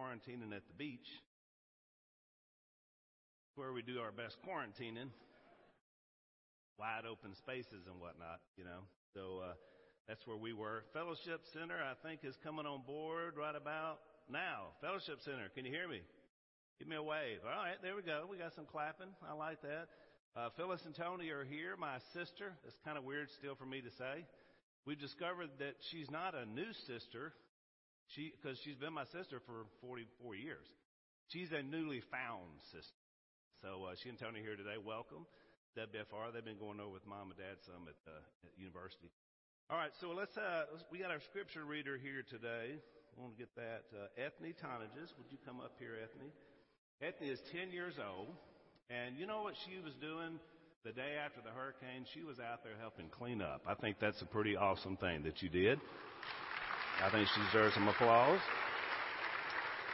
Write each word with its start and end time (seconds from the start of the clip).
quarantining 0.00 0.56
at 0.56 0.64
the 0.66 0.72
beach, 0.78 1.06
where 3.54 3.72
we 3.72 3.82
do 3.82 3.98
our 3.98 4.12
best 4.12 4.36
quarantining, 4.40 5.12
wide 6.78 7.04
open 7.04 7.34
spaces 7.36 7.84
and 7.84 8.00
whatnot, 8.00 8.40
you 8.56 8.64
know. 8.64 8.88
So 9.12 9.44
uh, 9.44 9.52
that's 10.08 10.26
where 10.26 10.38
we 10.38 10.54
were. 10.54 10.84
Fellowship 10.94 11.44
Center, 11.52 11.76
I 11.76 11.92
think, 12.06 12.20
is 12.24 12.34
coming 12.42 12.64
on 12.64 12.80
board 12.86 13.34
right 13.36 13.54
about 13.54 13.98
now. 14.30 14.72
Fellowship 14.80 15.20
Center, 15.22 15.52
can 15.54 15.66
you 15.66 15.72
hear 15.72 15.88
me? 15.88 16.00
Give 16.78 16.88
me 16.88 16.96
a 16.96 17.02
wave. 17.02 17.44
All 17.44 17.52
right, 17.52 17.76
there 17.82 17.94
we 17.94 18.00
go. 18.00 18.24
We 18.24 18.38
got 18.38 18.54
some 18.54 18.64
clapping. 18.64 19.12
I 19.28 19.34
like 19.34 19.60
that. 19.60 19.92
Uh, 20.34 20.48
Phyllis 20.56 20.80
and 20.86 20.94
Tony 20.94 21.28
are 21.28 21.44
here, 21.44 21.76
my 21.76 21.98
sister. 22.14 22.56
It's 22.64 22.78
kind 22.86 22.96
of 22.96 23.04
weird 23.04 23.28
still 23.36 23.54
for 23.54 23.66
me 23.66 23.82
to 23.82 23.90
say. 23.98 24.24
We've 24.86 24.98
discovered 24.98 25.50
that 25.58 25.76
she's 25.90 26.08
not 26.10 26.34
a 26.34 26.46
new 26.46 26.72
sister, 26.86 27.34
she 28.14 28.34
because 28.34 28.58
she's 28.64 28.76
been 28.76 28.92
my 28.92 29.06
sister 29.14 29.40
for 29.46 29.66
44 29.82 30.34
years. 30.34 30.66
She's 31.28 31.52
a 31.52 31.62
newly 31.62 32.02
found 32.10 32.58
sister. 32.74 33.00
So 33.62 33.86
uh, 33.86 33.94
she 34.02 34.08
and 34.08 34.18
Tony 34.18 34.40
here 34.40 34.56
today. 34.56 34.80
Welcome, 34.80 35.28
WFR. 35.78 36.34
They've 36.34 36.44
been 36.44 36.58
going 36.58 36.80
over 36.80 36.90
with 36.90 37.06
mom 37.06 37.30
and 37.30 37.38
dad 37.38 37.60
some 37.62 37.86
at, 37.86 37.98
uh, 38.08 38.18
university. 38.58 39.12
All 39.70 39.78
right, 39.78 39.94
so 40.02 40.10
let's, 40.10 40.34
uh, 40.34 40.66
let's. 40.74 40.82
We 40.90 40.98
got 40.98 41.14
our 41.14 41.22
scripture 41.30 41.62
reader 41.62 41.94
here 41.94 42.26
today. 42.26 42.74
I 42.74 43.14
want 43.20 43.36
to 43.36 43.38
get 43.38 43.54
that. 43.54 43.86
Uh, 43.94 44.10
Ethne 44.18 44.58
Tonages, 44.58 45.14
would 45.14 45.30
you 45.30 45.38
come 45.46 45.60
up 45.62 45.78
here, 45.78 45.94
Ethne? 46.02 46.34
Ethne 46.98 47.30
is 47.30 47.38
10 47.52 47.70
years 47.70 47.94
old, 48.02 48.34
and 48.90 49.16
you 49.16 49.26
know 49.26 49.42
what 49.42 49.54
she 49.68 49.78
was 49.78 49.94
doing 50.02 50.40
the 50.84 50.90
day 50.90 51.14
after 51.22 51.40
the 51.40 51.54
hurricane? 51.54 52.02
She 52.12 52.22
was 52.22 52.40
out 52.40 52.64
there 52.64 52.74
helping 52.80 53.06
clean 53.08 53.40
up. 53.40 53.62
I 53.68 53.74
think 53.74 53.96
that's 54.00 54.20
a 54.22 54.26
pretty 54.26 54.56
awesome 54.56 54.96
thing 54.96 55.22
that 55.22 55.42
you 55.42 55.48
did. 55.48 55.78
I 57.02 57.10
think 57.10 57.28
she 57.28 57.40
deserves 57.46 57.74
some 57.74 57.88
applause. 57.88 58.40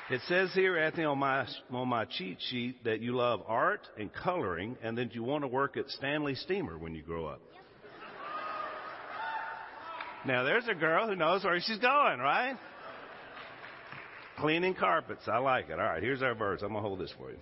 It 0.08 0.20
says 0.28 0.52
here, 0.54 0.78
Ethne, 0.78 1.04
on 1.04 1.18
my, 1.18 1.46
on 1.70 1.88
my 1.88 2.04
cheat 2.04 2.38
sheet 2.50 2.84
that 2.84 3.00
you 3.00 3.16
love 3.16 3.42
art 3.46 3.80
and 3.98 4.12
coloring 4.12 4.76
and 4.82 4.96
that 4.98 5.14
you 5.14 5.22
want 5.24 5.42
to 5.42 5.48
work 5.48 5.76
at 5.76 5.88
Stanley 5.90 6.34
Steamer 6.36 6.78
when 6.78 6.94
you 6.94 7.02
grow 7.02 7.26
up. 7.26 7.40
Now 10.26 10.42
there's 10.42 10.66
a 10.68 10.74
girl 10.74 11.06
who 11.06 11.14
knows 11.14 11.44
where 11.44 11.58
she's 11.60 11.78
going, 11.78 12.18
right? 12.18 12.56
Cleaning 14.38 14.74
carpets. 14.74 15.22
I 15.28 15.38
like 15.38 15.70
it. 15.70 15.78
All 15.78 15.86
right, 15.86 16.02
here's 16.02 16.22
our 16.22 16.34
verse. 16.34 16.62
I'm 16.62 16.72
going 16.72 16.82
to 16.82 16.88
hold 16.88 17.00
this 17.00 17.14
for 17.16 17.30
you. 17.30 17.38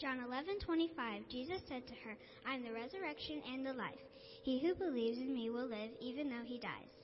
John 0.00 0.18
11:25 0.18 1.28
Jesus 1.30 1.60
said 1.68 1.86
to 1.86 1.94
her, 2.04 2.16
"I 2.46 2.54
am 2.54 2.64
the 2.64 2.72
resurrection 2.72 3.42
and 3.52 3.64
the 3.64 3.72
life. 3.72 3.98
He 4.42 4.58
who 4.58 4.74
believes 4.74 5.18
in 5.18 5.32
me 5.32 5.50
will 5.50 5.68
live 5.68 5.90
even 6.00 6.28
though 6.30 6.44
he 6.44 6.58
dies." 6.58 7.03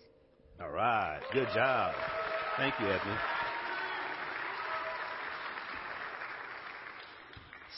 All 0.63 0.69
right. 0.69 1.21
Good 1.33 1.49
job. 1.55 1.95
Thank 2.59 2.75
you, 2.81 2.87
Ethne. 2.87 3.17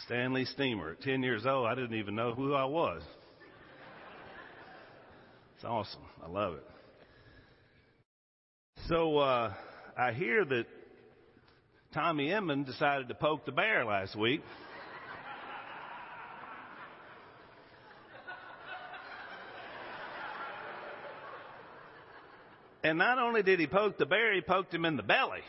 Stanley 0.05 0.45
Steamer. 0.47 0.97
10 0.97 1.23
years 1.23 1.47
old, 1.47 1.69
I 1.69 1.77
didn't 1.77 1.95
even 1.95 2.17
know 2.17 2.35
who 2.35 2.55
I 2.55 2.65
was. 2.65 3.03
It's 5.55 5.65
awesome. 5.65 6.03
I 6.25 6.29
love 6.29 6.55
it. 6.55 6.67
So, 8.89 9.19
uh, 9.19 9.55
I 9.97 10.11
hear 10.11 10.45
that 10.45 10.65
Tommy 11.95 12.33
Inman 12.33 12.65
decided 12.65 13.07
to 13.09 13.15
poke 13.15 13.47
the 13.47 13.53
bear 13.53 13.85
last 13.85 14.17
week. 14.17 14.43
And 22.85 22.99
not 22.99 23.19
only 23.19 23.43
did 23.43 23.61
he 23.61 23.67
poke 23.67 23.97
the 23.97 24.07
bear, 24.07 24.35
he 24.35 24.41
poked 24.41 24.75
him 24.75 24.85
in 24.85 24.97
the 24.97 25.03
belly. 25.03 25.41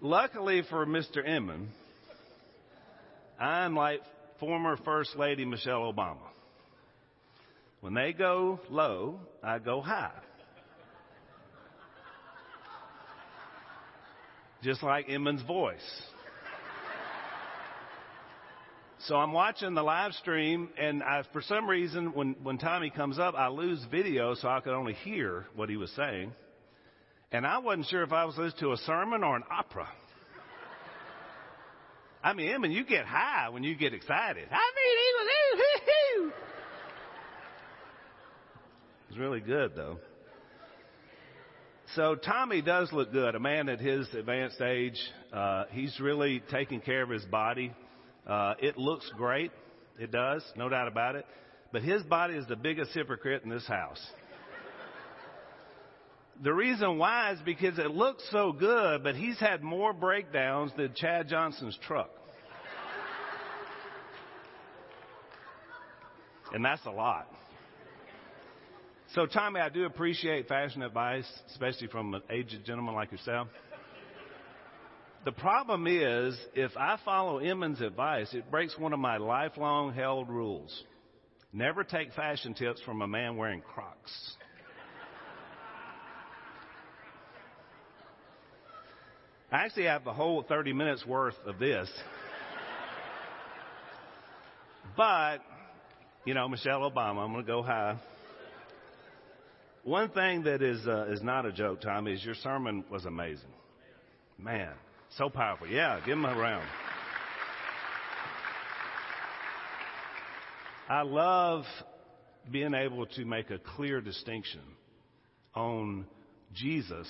Luckily 0.00 0.62
for 0.70 0.86
Mr. 0.86 1.26
Inman, 1.26 1.68
I'm 3.38 3.74
like 3.74 4.00
former 4.38 4.78
First 4.78 5.14
Lady 5.16 5.44
Michelle 5.44 5.92
Obama. 5.92 6.16
When 7.82 7.92
they 7.92 8.14
go 8.14 8.60
low, 8.70 9.20
I 9.42 9.58
go 9.58 9.82
high. 9.82 10.10
Just 14.62 14.82
like 14.82 15.08
Inman's 15.08 15.42
voice. 15.42 16.02
So 19.04 19.16
I'm 19.16 19.32
watching 19.32 19.74
the 19.74 19.82
live 19.82 20.12
stream, 20.12 20.68
and 20.78 21.02
I, 21.02 21.22
for 21.32 21.40
some 21.40 21.66
reason, 21.66 22.12
when, 22.12 22.36
when 22.42 22.58
Tommy 22.58 22.90
comes 22.90 23.18
up, 23.18 23.34
I 23.34 23.48
lose 23.48 23.82
video, 23.90 24.34
so 24.34 24.46
I 24.46 24.60
could 24.60 24.74
only 24.74 24.92
hear 24.92 25.46
what 25.56 25.70
he 25.70 25.78
was 25.78 25.90
saying. 25.92 26.32
And 27.32 27.46
I 27.46 27.58
wasn't 27.58 27.86
sure 27.86 28.02
if 28.02 28.12
I 28.12 28.26
was 28.26 28.36
listening 28.36 28.60
to 28.60 28.72
a 28.72 28.76
sermon 28.78 29.24
or 29.24 29.36
an 29.36 29.44
opera. 29.50 29.88
I 32.22 32.34
mean, 32.34 32.50
Inman, 32.50 32.72
you 32.72 32.84
get 32.84 33.06
high 33.06 33.48
when 33.48 33.64
you 33.64 33.74
get 33.74 33.94
excited. 33.94 34.48
I 34.50 34.70
mean, 34.76 34.98
he 34.98 35.12
was, 35.16 35.62
hoo. 35.86 36.32
It's 39.08 39.18
really 39.18 39.40
good, 39.40 39.72
though. 39.74 39.98
So 41.96 42.16
Tommy 42.16 42.60
does 42.60 42.92
look 42.92 43.12
good. 43.12 43.34
A 43.34 43.40
man 43.40 43.70
at 43.70 43.80
his 43.80 44.12
advanced 44.12 44.60
age, 44.60 45.00
uh, 45.32 45.64
he's 45.70 45.98
really 46.00 46.42
taking 46.50 46.82
care 46.82 47.02
of 47.02 47.08
his 47.08 47.24
body. 47.24 47.72
Uh, 48.30 48.54
it 48.60 48.78
looks 48.78 49.10
great. 49.16 49.50
It 49.98 50.12
does, 50.12 50.44
no 50.56 50.68
doubt 50.68 50.86
about 50.86 51.16
it. 51.16 51.26
But 51.72 51.82
his 51.82 52.02
body 52.04 52.34
is 52.34 52.46
the 52.46 52.54
biggest 52.54 52.92
hypocrite 52.92 53.42
in 53.42 53.50
this 53.50 53.66
house. 53.66 54.00
The 56.42 56.54
reason 56.54 56.96
why 56.96 57.32
is 57.32 57.40
because 57.44 57.78
it 57.78 57.90
looks 57.90 58.22
so 58.30 58.52
good, 58.52 59.02
but 59.02 59.16
he's 59.16 59.38
had 59.38 59.62
more 59.62 59.92
breakdowns 59.92 60.70
than 60.76 60.94
Chad 60.94 61.28
Johnson's 61.28 61.76
truck. 61.86 62.08
And 66.54 66.64
that's 66.64 66.84
a 66.86 66.90
lot. 66.90 67.28
So, 69.14 69.26
Tommy, 69.26 69.60
I 69.60 69.68
do 69.68 69.84
appreciate 69.86 70.46
fashion 70.48 70.82
advice, 70.82 71.26
especially 71.50 71.88
from 71.88 72.14
an 72.14 72.22
aged 72.30 72.64
gentleman 72.64 72.94
like 72.94 73.10
yourself. 73.10 73.48
The 75.22 75.32
problem 75.32 75.86
is, 75.86 76.38
if 76.54 76.74
I 76.78 76.98
follow 77.04 77.40
Inman's 77.40 77.82
advice, 77.82 78.32
it 78.32 78.50
breaks 78.50 78.78
one 78.78 78.94
of 78.94 78.98
my 78.98 79.18
lifelong 79.18 79.92
held 79.92 80.30
rules. 80.30 80.84
Never 81.52 81.84
take 81.84 82.14
fashion 82.14 82.54
tips 82.54 82.80
from 82.82 83.02
a 83.02 83.06
man 83.06 83.36
wearing 83.36 83.60
Crocs. 83.60 84.36
I 89.52 89.64
actually 89.64 89.86
have 89.86 90.04
the 90.04 90.12
whole 90.12 90.42
30 90.42 90.72
minutes 90.72 91.04
worth 91.04 91.34
of 91.44 91.58
this. 91.58 91.90
But, 94.96 95.38
you 96.24 96.34
know, 96.34 96.48
Michelle 96.48 96.88
Obama, 96.88 97.18
I'm 97.24 97.32
going 97.32 97.44
to 97.44 97.50
go 97.50 97.62
high. 97.62 97.98
One 99.82 100.10
thing 100.10 100.44
that 100.44 100.62
is, 100.62 100.86
uh, 100.86 101.06
is 101.10 101.22
not 101.22 101.46
a 101.46 101.52
joke, 101.52 101.80
Tommy, 101.80 102.12
is 102.12 102.24
your 102.24 102.34
sermon 102.36 102.84
was 102.90 103.06
amazing. 103.06 103.50
Man, 104.38 104.72
so 105.16 105.28
powerful. 105.28 105.66
Yeah, 105.66 106.00
give 106.00 106.18
him 106.18 106.24
a 106.24 106.34
round. 106.34 106.66
I 110.88 111.02
love 111.02 111.64
being 112.50 112.74
able 112.74 113.06
to 113.06 113.24
make 113.24 113.50
a 113.50 113.58
clear 113.58 114.00
distinction 114.00 114.62
on 115.54 116.06
Jesus 116.54 117.06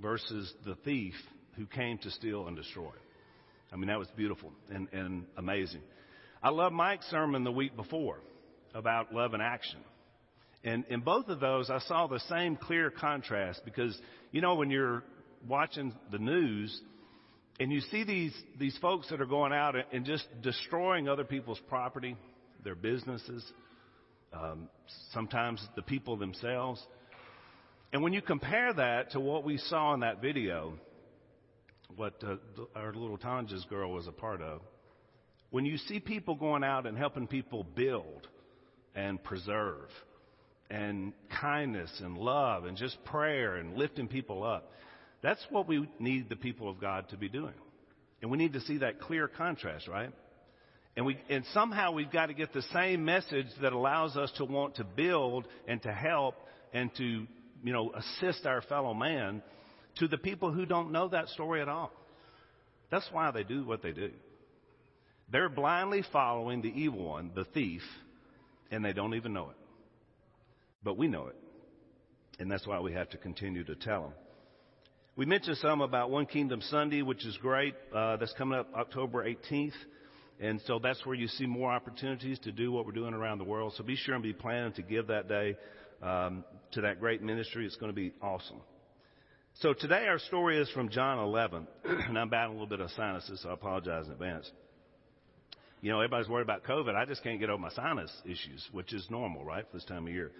versus 0.00 0.52
the 0.64 0.76
thief 0.84 1.14
who 1.56 1.66
came 1.66 1.98
to 1.98 2.10
steal 2.10 2.46
and 2.46 2.56
destroy. 2.56 2.92
I 3.72 3.76
mean, 3.76 3.88
that 3.88 3.98
was 3.98 4.08
beautiful 4.16 4.52
and, 4.70 4.88
and 4.92 5.26
amazing. 5.36 5.82
I 6.42 6.50
love 6.50 6.72
Mike's 6.72 7.06
sermon 7.06 7.44
the 7.44 7.52
week 7.52 7.76
before 7.76 8.20
about 8.74 9.12
love 9.12 9.34
and 9.34 9.42
action. 9.42 9.80
And 10.64 10.84
in 10.88 11.00
both 11.00 11.28
of 11.28 11.40
those, 11.40 11.70
I 11.70 11.80
saw 11.80 12.06
the 12.06 12.20
same 12.28 12.56
clear 12.56 12.90
contrast 12.90 13.62
because, 13.64 13.98
you 14.32 14.40
know, 14.40 14.54
when 14.54 14.70
you're 14.70 15.02
watching 15.46 15.92
the 16.10 16.18
news, 16.18 16.80
and 17.60 17.72
you 17.72 17.80
see 17.80 18.04
these, 18.04 18.32
these 18.58 18.76
folks 18.78 19.08
that 19.10 19.20
are 19.20 19.26
going 19.26 19.52
out 19.52 19.74
and 19.92 20.04
just 20.04 20.26
destroying 20.42 21.08
other 21.08 21.24
people's 21.24 21.60
property, 21.68 22.16
their 22.62 22.76
businesses, 22.76 23.44
um, 24.32 24.68
sometimes 25.12 25.60
the 25.74 25.82
people 25.82 26.16
themselves. 26.16 26.80
And 27.92 28.02
when 28.02 28.12
you 28.12 28.22
compare 28.22 28.72
that 28.72 29.12
to 29.12 29.20
what 29.20 29.44
we 29.44 29.56
saw 29.56 29.94
in 29.94 30.00
that 30.00 30.20
video, 30.20 30.74
what 31.96 32.22
uh, 32.22 32.36
our 32.76 32.92
little 32.92 33.18
Tanja's 33.18 33.64
girl 33.68 33.92
was 33.92 34.06
a 34.06 34.12
part 34.12 34.40
of, 34.40 34.60
when 35.50 35.64
you 35.64 35.78
see 35.78 35.98
people 35.98 36.34
going 36.34 36.62
out 36.62 36.86
and 36.86 36.96
helping 36.96 37.26
people 37.26 37.64
build 37.64 38.28
and 38.94 39.22
preserve 39.24 39.88
and 40.70 41.12
kindness 41.40 41.90
and 42.00 42.18
love 42.18 42.66
and 42.66 42.76
just 42.76 43.02
prayer 43.04 43.56
and 43.56 43.76
lifting 43.76 44.06
people 44.06 44.44
up, 44.44 44.70
that's 45.22 45.44
what 45.50 45.66
we 45.66 45.88
need 45.98 46.28
the 46.28 46.36
people 46.36 46.68
of 46.70 46.80
God 46.80 47.08
to 47.10 47.16
be 47.16 47.28
doing. 47.28 47.54
And 48.20 48.30
we 48.30 48.38
need 48.38 48.52
to 48.54 48.60
see 48.60 48.78
that 48.78 49.00
clear 49.00 49.28
contrast, 49.28 49.88
right? 49.88 50.12
And 50.96 51.06
we, 51.06 51.18
and 51.28 51.44
somehow 51.54 51.92
we've 51.92 52.10
got 52.10 52.26
to 52.26 52.34
get 52.34 52.52
the 52.52 52.62
same 52.72 53.04
message 53.04 53.46
that 53.62 53.72
allows 53.72 54.16
us 54.16 54.32
to 54.38 54.44
want 54.44 54.76
to 54.76 54.84
build 54.84 55.46
and 55.66 55.80
to 55.82 55.92
help 55.92 56.34
and 56.72 56.90
to, 56.96 57.26
you 57.62 57.72
know, 57.72 57.92
assist 57.92 58.46
our 58.46 58.62
fellow 58.62 58.94
man 58.94 59.42
to 59.98 60.08
the 60.08 60.18
people 60.18 60.52
who 60.52 60.66
don't 60.66 60.90
know 60.90 61.08
that 61.08 61.28
story 61.28 61.60
at 61.60 61.68
all. 61.68 61.92
That's 62.90 63.08
why 63.12 63.30
they 63.30 63.44
do 63.44 63.64
what 63.64 63.82
they 63.82 63.92
do. 63.92 64.10
They're 65.30 65.48
blindly 65.48 66.02
following 66.12 66.62
the 66.62 66.68
evil 66.68 67.04
one, 67.04 67.32
the 67.34 67.44
thief, 67.44 67.82
and 68.70 68.84
they 68.84 68.92
don't 68.92 69.14
even 69.14 69.32
know 69.32 69.50
it. 69.50 69.56
But 70.82 70.96
we 70.96 71.06
know 71.06 71.26
it. 71.26 71.36
And 72.38 72.50
that's 72.50 72.66
why 72.66 72.80
we 72.80 72.92
have 72.92 73.10
to 73.10 73.18
continue 73.18 73.64
to 73.64 73.74
tell 73.74 74.02
them. 74.02 74.12
We 75.18 75.26
mentioned 75.26 75.56
some 75.56 75.80
about 75.80 76.12
One 76.12 76.26
Kingdom 76.26 76.60
Sunday, 76.60 77.02
which 77.02 77.26
is 77.26 77.36
great. 77.38 77.74
Uh, 77.92 78.18
that's 78.18 78.32
coming 78.34 78.56
up 78.56 78.68
October 78.72 79.24
18th. 79.24 79.72
And 80.38 80.60
so 80.64 80.78
that's 80.78 81.04
where 81.04 81.16
you 81.16 81.26
see 81.26 81.44
more 81.44 81.72
opportunities 81.72 82.38
to 82.44 82.52
do 82.52 82.70
what 82.70 82.86
we're 82.86 82.92
doing 82.92 83.14
around 83.14 83.38
the 83.38 83.44
world. 83.44 83.74
So 83.76 83.82
be 83.82 83.96
sure 83.96 84.14
and 84.14 84.22
be 84.22 84.32
planning 84.32 84.74
to 84.74 84.82
give 84.82 85.08
that 85.08 85.26
day 85.28 85.56
um, 86.04 86.44
to 86.70 86.82
that 86.82 87.00
great 87.00 87.20
ministry. 87.20 87.66
It's 87.66 87.74
going 87.74 87.90
to 87.90 87.96
be 87.96 88.12
awesome. 88.22 88.60
So 89.54 89.74
today 89.74 90.06
our 90.06 90.20
story 90.20 90.56
is 90.56 90.70
from 90.70 90.88
John 90.88 91.18
11, 91.18 91.66
and 91.84 92.16
I'm 92.16 92.28
battling 92.28 92.56
a 92.56 92.62
little 92.62 92.76
bit 92.76 92.80
of 92.80 92.92
sinuses, 92.92 93.40
so 93.42 93.48
I 93.48 93.54
apologize 93.54 94.06
in 94.06 94.12
advance. 94.12 94.48
You 95.80 95.90
know, 95.90 95.98
everybody's 95.98 96.28
worried 96.28 96.44
about 96.44 96.62
COVID. 96.62 96.94
I 96.94 97.06
just 97.06 97.24
can't 97.24 97.40
get 97.40 97.50
over 97.50 97.60
my 97.60 97.70
sinus 97.70 98.12
issues, 98.24 98.64
which 98.70 98.92
is 98.92 99.04
normal, 99.10 99.44
right, 99.44 99.66
for 99.68 99.78
this 99.78 99.84
time 99.84 100.06
of 100.06 100.12
year. 100.12 100.30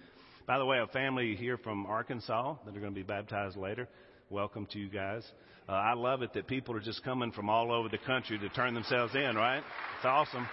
By 0.47 0.57
the 0.57 0.65
way, 0.65 0.79
a 0.79 0.87
family 0.87 1.35
here 1.35 1.57
from 1.57 1.85
Arkansas 1.85 2.55
that 2.63 2.77
are 2.77 2.79
going 2.79 2.93
to 2.93 2.97
be 2.97 3.03
baptized 3.03 3.57
later. 3.57 3.89
Welcome 4.31 4.67
to 4.73 4.79
you 4.79 4.89
guys. 4.89 5.23
Uh, 5.67 5.71
I 5.71 5.93
love 5.93 6.21
it 6.21 6.33
that 6.33 6.45
people 6.45 6.75
are 6.75 6.79
just 6.79 7.03
coming 7.03 7.31
from 7.31 7.49
all 7.49 7.71
over 7.71 7.89
the 7.89 7.97
country 7.97 8.37
to 8.37 8.47
turn 8.49 8.75
themselves 8.75 9.15
in, 9.15 9.35
right? 9.35 9.57
It's 9.57 10.05
awesome. 10.05 10.47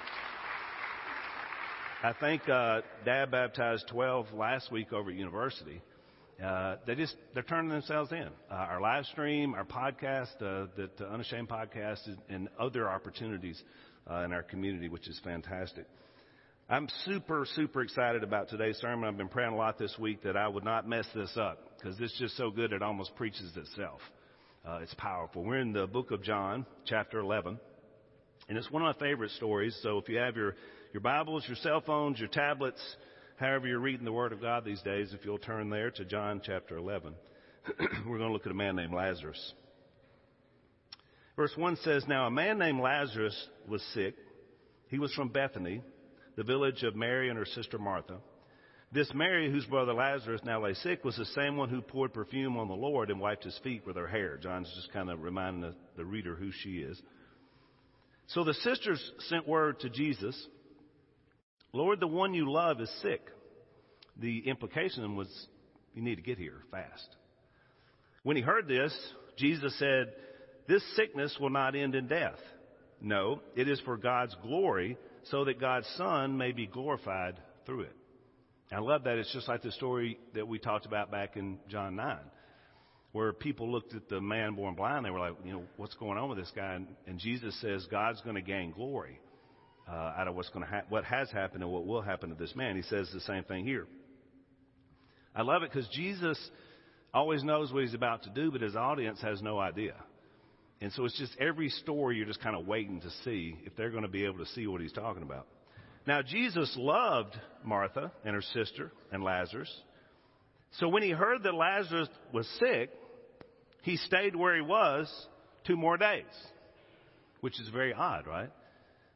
I 2.03 2.15
think 2.15 2.49
uh, 2.49 2.81
Dad 3.05 3.31
baptized 3.31 3.89
12 3.89 4.33
last 4.33 4.73
week 4.73 4.95
over 4.95 5.11
at 5.11 5.17
university. 5.17 5.83
Uh, 6.43 6.77
they 6.87 6.95
just 6.95 7.17
they're 7.35 7.43
turning 7.43 7.69
themselves 7.69 8.13
in. 8.13 8.29
Uh, 8.51 8.55
our 8.55 8.81
live 8.81 9.05
stream, 9.05 9.53
our 9.53 9.67
podcast, 9.67 10.37
uh, 10.37 10.69
the, 10.75 10.89
the 10.97 11.07
Unashamed 11.13 11.51
podcast, 11.51 12.01
and 12.31 12.49
other 12.59 12.89
opportunities 12.89 13.63
uh, 14.11 14.21
in 14.21 14.33
our 14.33 14.43
community, 14.43 14.89
which 14.89 15.07
is 15.07 15.21
fantastic. 15.23 15.85
I'm 16.69 16.89
super, 17.05 17.47
super 17.55 17.83
excited 17.83 18.25
about 18.25 18.49
today's 18.49 18.77
sermon. 18.79 19.09
I've 19.09 19.17
been 19.17 19.29
praying 19.29 19.53
a 19.53 19.57
lot 19.57 19.79
this 19.79 19.97
week 20.01 20.25
that 20.25 20.37
I 20.37 20.49
would 20.49 20.65
not 20.65 20.89
mess 20.89 21.07
this 21.15 21.31
up 21.37 21.61
because 21.79 22.01
is 22.01 22.13
just 22.19 22.37
so 22.37 22.51
good 22.51 22.73
it 22.73 22.83
almost 22.83 23.15
preaches 23.15 23.57
itself. 23.57 24.01
Uh, 24.67 24.81
it's 24.83 24.95
powerful. 24.95 25.45
We're 25.45 25.61
in 25.61 25.73
the 25.73 25.87
book 25.87 26.11
of 26.11 26.25
John, 26.25 26.67
chapter 26.85 27.21
11, 27.21 27.61
and 28.49 28.59
it's 28.59 28.69
one 28.69 28.83
of 28.83 28.97
my 28.97 29.01
favorite 29.01 29.31
stories. 29.31 29.79
So 29.81 29.99
if 29.99 30.09
you 30.09 30.19
have 30.19 30.35
your, 30.35 30.57
your 30.93 31.03
Bibles, 31.03 31.45
your 31.47 31.55
cell 31.59 31.81
phones, 31.87 32.19
your 32.19 32.31
tablets, 32.31 32.81
however 33.37 33.69
you're 33.69 33.79
reading 33.79 34.05
the 34.05 34.11
Word 34.11 34.33
of 34.33 34.41
God 34.41 34.65
these 34.65 34.83
days, 34.83 35.15
if 35.15 35.25
you'll 35.25 35.39
turn 35.39 35.71
there 35.71 35.93
to 35.93 36.05
John 36.05 36.41
chapter 36.45 36.79
11, 36.79 37.15
we're 38.09 38.19
going 38.19 38.29
to 38.29 38.33
look 38.33 38.47
at 38.47 38.51
a 38.51 38.57
man 38.57 38.75
named 38.75 38.93
Lazarus. 38.93 39.53
Verse 41.37 41.53
1 41.55 41.77
says, 41.85 42.03
Now 42.09 42.27
a 42.27 42.31
man 42.33 42.59
named 42.59 42.81
Lazarus 42.81 43.41
was 43.69 43.85
sick. 43.95 44.17
He 44.89 44.99
was 44.99 45.13
from 45.15 45.29
Bethany, 45.29 45.83
the 46.37 46.45
village 46.45 46.83
of 46.83 46.95
Mary 46.95 47.29
and 47.29 47.39
her 47.39 47.47
sister 47.47 47.79
Martha. 47.79 48.19
This 48.93 49.11
Mary, 49.15 49.51
whose 49.51 49.67
brother 49.67 49.95
Lazarus 49.95 50.43
now 50.45 50.63
lay 50.63 50.75
sick, 50.75 51.05
was 51.05 51.17
the 51.17 51.25
same 51.27 51.57
one 51.57 51.69
who 51.69 51.83
poured 51.83 52.15
perfume 52.15 52.57
on 52.57 52.69
the 52.69 52.75
Lord 52.75 53.11
and 53.11 53.21
wiped 53.21 53.45
his 53.45 53.59
feet 53.65 53.85
with 53.87 53.97
her 53.97 54.07
hair. 54.07 54.37
John's 54.37 54.73
just 54.77 54.93
kind 54.93 55.11
of 55.11 55.23
reminding 55.23 55.63
the, 55.63 55.75
the 55.97 56.05
reader 56.05 56.37
who 56.37 56.51
she 56.63 56.79
is. 56.79 57.01
So 58.29 58.45
the 58.45 58.55
sisters 58.55 59.13
sent 59.29 59.49
word 59.49 59.81
to 59.81 59.91
Jesus, 59.91 60.37
Lord, 61.73 62.01
the 62.01 62.07
one 62.07 62.33
you 62.33 62.51
love 62.51 62.81
is 62.81 62.91
sick. 63.03 63.21
The 64.19 64.49
implication 64.49 65.17
was, 65.17 65.29
you 65.95 66.03
need 66.03 66.17
to 66.17 66.23
get 66.23 66.39
here 66.39 66.63
fast. 66.71 67.09
When 68.23 68.37
he 68.37 68.43
heard 68.43 68.67
this, 68.67 68.97
Jesus 69.37 69.79
said, 69.79 70.13
this 70.69 70.83
sickness 70.97 71.37
will 71.41 71.51
not 71.51 71.77
end 71.77 71.95
in 71.95 72.09
death. 72.09 72.39
No, 73.01 73.43
it 73.55 73.69
is 73.69 73.79
for 73.81 73.97
God's 73.97 74.35
glory, 74.43 74.97
so 75.31 75.45
that 75.45 75.61
God's 75.61 75.87
Son 75.97 76.37
may 76.37 76.53
be 76.53 76.67
glorified 76.67 77.41
through 77.65 77.83
it. 77.83 77.97
I 78.73 78.81
love 78.81 79.05
that. 79.05 79.17
It's 79.19 79.33
just 79.33 79.49
like 79.49 79.63
the 79.63 79.73
story 79.73 80.19
that 80.35 80.47
we 80.47 80.59
talked 80.59 80.87
about 80.87 81.11
back 81.11 81.37
in 81.37 81.59
John 81.69 81.97
9, 81.97 82.19
where 83.13 83.33
people 83.33 83.71
looked 83.71 83.95
at 83.95 84.09
the 84.09 84.21
man 84.21 84.55
born 84.55 84.75
blind. 84.75 85.05
They 85.05 85.11
were 85.11 85.21
like, 85.21 85.35
you 85.45 85.53
know, 85.53 85.63
what's 85.77 85.95
going 85.95 86.19
on 86.19 86.29
with 86.29 86.39
this 86.39 86.51
guy? 86.55 86.75
And, 86.75 86.89
and 87.07 87.19
Jesus 87.19 87.59
says 87.61 87.87
God's 87.91 88.21
going 88.23 88.35
to 88.35 88.43
gain 88.43 88.73
glory 88.73 89.21
uh, 89.89 90.15
out 90.19 90.27
of 90.27 90.35
what's 90.35 90.49
going 90.51 90.65
to 90.65 90.71
ha- 90.71 90.83
what 90.89 91.05
has 91.05 91.31
happened 91.31 91.63
and 91.63 91.73
what 91.73 91.87
will 91.87 92.03
happen 92.03 92.31
to 92.31 92.35
this 92.35 92.55
man. 92.57 92.77
He 92.77 92.83
says 92.83 93.09
the 93.13 93.21
same 93.21 93.45
thing 93.45 93.65
here. 93.65 93.87
I 95.35 95.43
love 95.43 95.63
it 95.63 95.71
because 95.73 95.89
Jesus 95.89 96.39
always 97.15 97.45
knows 97.45 97.73
what 97.73 97.83
he's 97.83 97.95
about 97.95 98.25
to 98.25 98.31
do, 98.31 98.51
but 98.51 98.61
his 98.61 98.75
audience 98.75 99.21
has 99.21 99.41
no 99.43 99.59
idea. 99.59 99.95
And 100.81 100.93
so 100.93 101.05
it's 101.05 101.19
just 101.19 101.35
every 101.41 101.71
story 101.71 102.17
you're 102.17 102.27
just 102.27 102.43
kind 102.43 102.57
of 102.57 102.67
waiting 102.67 103.01
to 103.01 103.11
see 103.25 103.57
if 103.65 103.75
they're 103.77 103.91
going 103.91 104.03
to 104.03 104.09
be 104.09 104.25
able 104.25 104.39
to 104.39 104.47
see 104.47 104.67
what 104.67 104.81
he's 104.81 104.93
talking 104.93 105.23
about. 105.23 105.47
Now, 106.07 106.23
Jesus 106.23 106.73
loved 106.79 107.35
Martha 107.65 108.13
and 108.25 108.35
her 108.35 108.43
sister 108.43 108.93
and 109.11 109.25
Lazarus. 109.25 109.73
So 110.79 110.89
when 110.89 111.03
he 111.03 111.11
heard 111.11 111.43
that 111.45 111.55
Lazarus 111.55 112.09
was 112.33 112.47
sick, 112.61 112.91
he 113.83 113.97
stayed 113.97 114.37
where 114.37 114.55
he 114.55 114.61
was 114.61 115.11
two 115.67 115.77
more 115.77 115.97
days, 115.97 116.25
which 117.41 117.59
is 117.59 117.69
very 117.71 117.95
odd, 117.95 118.27
right? 118.27 118.51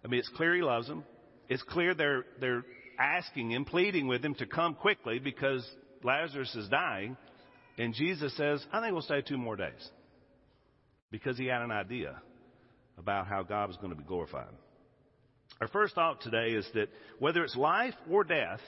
I 0.04 0.08
mean, 0.08 0.20
it's 0.20 0.30
clear 0.30 0.54
he 0.54 0.62
loves 0.62 0.88
them. 0.88 1.04
It's 1.48 1.62
clear 1.62 1.94
they're, 1.94 2.24
they're 2.40 2.64
asking 2.98 3.50
him, 3.50 3.64
pleading 3.64 4.06
with 4.06 4.24
him 4.24 4.34
to 4.36 4.46
come 4.46 4.74
quickly 4.74 5.18
because 5.18 5.68
Lazarus 6.02 6.54
is 6.54 6.68
dying. 6.68 7.16
And 7.78 7.94
Jesus 7.94 8.34
says, 8.36 8.64
I 8.72 8.80
think 8.80 8.92
we'll 8.92 9.02
stay 9.02 9.20
two 9.20 9.38
more 9.38 9.56
days 9.56 9.90
because 11.10 11.36
he 11.38 11.46
had 11.46 11.62
an 11.62 11.70
idea 11.70 12.20
about 12.98 13.26
how 13.26 13.42
God 13.42 13.68
was 13.68 13.76
going 13.78 13.90
to 13.90 13.96
be 13.96 14.04
glorified. 14.04 14.48
Our 15.60 15.68
first 15.68 15.94
thought 15.94 16.20
today 16.20 16.50
is 16.52 16.66
that 16.74 16.88
whether 17.18 17.44
it's 17.44 17.56
life 17.56 17.94
or 18.10 18.24
death, 18.24 18.60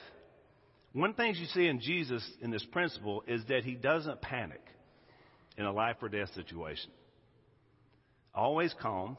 one 0.91 1.13
thing 1.13 1.33
you 1.35 1.45
see 1.47 1.67
in 1.67 1.79
Jesus 1.79 2.23
in 2.41 2.51
this 2.51 2.65
principle 2.65 3.23
is 3.27 3.41
that 3.49 3.63
he 3.63 3.75
doesn't 3.75 4.21
panic 4.21 4.61
in 5.57 5.65
a 5.65 5.71
life 5.71 5.97
or 6.01 6.09
death 6.09 6.29
situation. 6.35 6.91
Always 8.35 8.73
calm, 8.81 9.17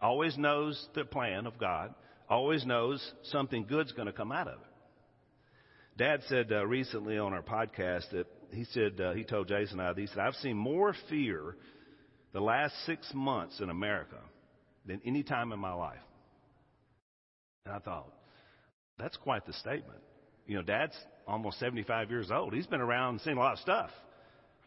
always 0.00 0.36
knows 0.36 0.88
the 0.94 1.04
plan 1.04 1.46
of 1.46 1.58
God, 1.58 1.94
always 2.28 2.64
knows 2.64 3.12
something 3.24 3.66
good's 3.66 3.92
going 3.92 4.06
to 4.06 4.12
come 4.12 4.32
out 4.32 4.48
of 4.48 4.54
it. 4.54 4.66
Dad 5.96 6.20
said 6.28 6.52
uh, 6.52 6.66
recently 6.66 7.18
on 7.18 7.32
our 7.32 7.42
podcast 7.42 8.10
that 8.12 8.26
he 8.52 8.64
said 8.72 9.00
uh, 9.00 9.12
he 9.12 9.24
told 9.24 9.48
Jason 9.48 9.80
and 9.80 9.88
I 9.88 10.00
he 10.00 10.06
said 10.06 10.18
I've 10.18 10.34
seen 10.36 10.56
more 10.56 10.94
fear 11.08 11.56
the 12.32 12.40
last 12.40 12.74
six 12.86 13.10
months 13.14 13.60
in 13.60 13.70
America 13.70 14.18
than 14.86 15.00
any 15.04 15.22
time 15.22 15.52
in 15.52 15.58
my 15.58 15.72
life. 15.72 15.98
And 17.66 17.74
I 17.74 17.78
thought, 17.78 18.12
that's 18.98 19.16
quite 19.16 19.46
the 19.46 19.52
statement. 19.54 20.00
You 20.46 20.56
know, 20.56 20.62
Dad's 20.62 20.96
almost 21.26 21.58
75 21.58 22.10
years 22.10 22.30
old. 22.30 22.52
He's 22.54 22.66
been 22.66 22.80
around 22.80 23.14
and 23.14 23.20
seen 23.22 23.36
a 23.36 23.40
lot 23.40 23.54
of 23.54 23.58
stuff. 23.60 23.90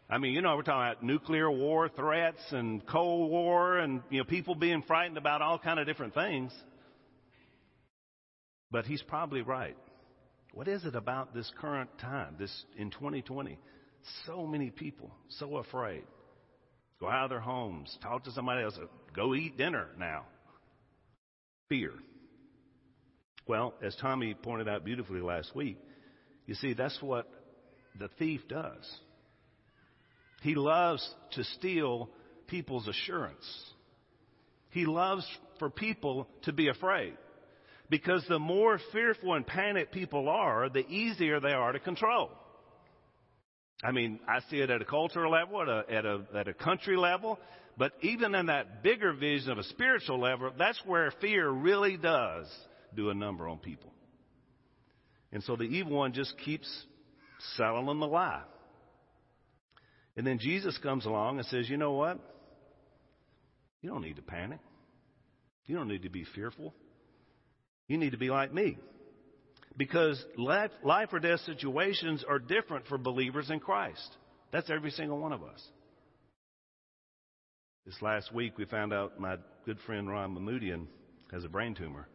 I 0.10 0.17
mean, 0.17 0.34
you 0.34 0.41
know, 0.41 0.55
we're 0.55 0.63
talking 0.63 0.91
about 0.91 1.03
nuclear 1.03 1.50
war 1.50 1.89
threats 1.89 2.41
and 2.51 2.86
Cold 2.86 3.32
War 3.32 3.77
and, 3.77 4.01
you 4.10 4.20
know, 4.20 4.25
people 4.25 4.55
being 4.55 4.84
frightened 4.84 5.17
about 5.17 5.41
all 5.41 5.58
kind 5.58 5.79
of 5.79 5.88
different 5.88 6.13
things. 6.13 6.51
But 8.70 8.86
he's 8.86 9.01
probably 9.01 9.41
right. 9.41 9.77
What 10.53 10.67
is 10.67 10.84
it 10.86 10.96
about 10.96 11.34
this 11.34 11.51
current 11.60 11.89
time, 12.00 12.36
this 12.38 12.65
in 12.77 12.91
2020? 12.91 13.58
So 14.25 14.46
many 14.46 14.70
people, 14.70 15.12
so 15.29 15.58
afraid 15.58 16.03
go 17.03 17.10
out 17.10 17.25
of 17.25 17.29
their 17.29 17.39
homes, 17.41 17.95
talk 18.01 18.24
to 18.24 18.31
somebody 18.31 18.63
else, 18.63 18.77
uh, 18.81 18.86
go 19.13 19.36
eat 19.36 19.57
dinner 19.57 19.88
now. 20.00 20.24
Fear. 21.67 21.91
Well, 23.45 23.74
as 23.83 23.93
Tommy 24.00 24.33
pointed 24.33 24.69
out 24.69 24.86
beautifully 24.86 25.19
last 25.19 25.53
week, 25.53 25.77
you 26.45 26.55
see, 26.55 26.74
that's 26.74 26.98
what 27.01 27.29
the 28.00 28.07
thief 28.17 28.41
does. 28.48 28.89
He 30.43 30.55
loves 30.55 31.07
to 31.33 31.43
steal 31.43 32.10
people's 32.48 32.88
assurance. 32.88 33.45
He 34.69 34.86
loves 34.86 35.27
for 35.60 35.69
people 35.69 36.27
to 36.43 36.53
be 36.53 36.69
afraid. 36.69 37.17
Because 37.89 38.24
the 38.29 38.39
more 38.39 38.79
fearful 38.93 39.33
and 39.33 39.45
panicked 39.45 39.93
people 39.93 40.29
are, 40.29 40.69
the 40.69 40.88
easier 40.88 41.41
they 41.41 41.51
are 41.51 41.74
to 41.74 41.79
control. 41.79 42.31
I 43.84 43.92
mean, 43.92 44.20
I 44.28 44.40
see 44.50 44.58
it 44.58 44.70
at 44.70 44.82
a 44.82 44.86
cultural 44.86 45.32
level, 45.32 45.62
at 45.62 45.68
a, 45.68 45.84
at 45.94 46.06
a, 46.06 46.22
at 46.36 46.48
a 46.48 46.54
country 46.54 46.96
level, 46.96 47.38
but 47.78 47.92
even 48.02 48.34
in 48.36 48.46
that 48.46 48.82
bigger 48.84 49.13
vision 49.13 49.52
of 49.52 49.58
a 49.58 49.63
spiritual 49.63 50.20
level, 50.20 50.52
that's 50.58 50.82
where 50.86 51.12
fear 51.20 51.50
really 51.50 51.98
does 51.98 52.46
do 52.96 53.10
a 53.10 53.13
number 53.13 53.48
on 53.48 53.58
people. 53.58 53.92
And 55.32 55.44
so 55.44 55.56
the 55.56 55.63
evil 55.63 55.98
one 55.98 56.13
just 56.13 56.34
keeps 56.46 56.70
selling 57.58 58.00
the 58.00 58.08
lie. 58.08 58.44
And 60.16 60.25
then 60.25 60.38
Jesus 60.40 60.78
comes 60.78 61.06
along 61.06 61.40
and 61.40 61.48
says, 61.48 61.68
you 61.68 61.78
know 61.78 61.94
what? 61.94 62.20
You 63.82 63.90
don't 63.90 64.04
need 64.04 64.16
to 64.18 64.22
panic. 64.22 64.60
You 65.66 65.75
don't 65.75 65.88
need 65.88 66.04
to 66.04 66.10
be 66.10 66.25
fearful. 66.36 66.74
You 67.88 67.98
need 67.98 68.12
to 68.12 68.18
be 68.18 68.30
like 68.30 68.54
me. 68.54 68.78
Because 69.75 70.24
life, 70.38 70.72
or 71.12 71.20
death 71.20 71.39
situations 71.42 72.24
are 72.27 72.39
different 72.39 72.86
for 72.88 72.98
believers 72.98 73.50
in 73.50 73.60
Christ. 73.60 74.08
That's 74.51 74.70
every 74.70 74.92
single 74.92 75.18
one 75.18 75.34
of 75.34 75.44
us. 75.44 75.62
This 77.86 78.00
last 78.01 78.34
week, 78.34 78.58
we 78.58 78.65
found 78.65 78.94
out 78.94 79.20
my 79.20 79.38
good 79.65 79.77
friend 79.86 80.08
Ron 80.08 80.36
Mahmoodian 80.36 80.86
has 81.32 81.44
a 81.44 81.50
brain 81.50 81.74
tumor. 81.74 82.08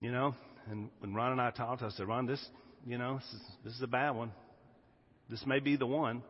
You 0.00 0.12
know, 0.12 0.34
and 0.70 0.88
when 1.00 1.14
Ron 1.14 1.32
and 1.32 1.40
I 1.40 1.50
talked, 1.50 1.82
I 1.82 1.90
said, 1.90 2.06
Ron, 2.06 2.26
this, 2.26 2.44
you 2.86 2.96
know, 2.96 3.16
this 3.16 3.32
is, 3.32 3.40
this 3.64 3.74
is 3.74 3.82
a 3.82 3.88
bad 3.88 4.12
one. 4.12 4.32
This 5.28 5.44
may 5.46 5.58
be 5.58 5.76
the 5.76 5.86
one. 5.86 6.22